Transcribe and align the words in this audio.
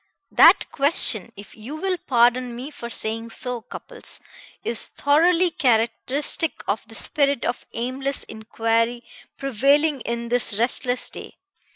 "That 0.31 0.65
question, 0.71 1.31
if 1.37 1.55
you 1.55 1.75
will 1.75 1.99
pardon 2.07 2.55
me 2.55 2.71
for 2.71 2.89
saying 2.89 3.29
so, 3.29 3.61
Cupples, 3.61 4.19
is 4.63 4.87
thoroughly 4.87 5.51
characteristic 5.51 6.63
of 6.67 6.87
the 6.87 6.95
spirit 6.95 7.45
of 7.45 7.67
aimless 7.73 8.23
inquiry 8.23 9.03
prevailing 9.37 10.01
in 10.01 10.29
this 10.29 10.57
restless 10.57 11.07
day. 11.11 11.37